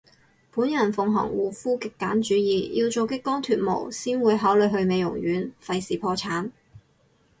[0.49, 6.49] 本人奉行護膚極簡主義，要做激光脫毛先會考慮去美容院，廢事破產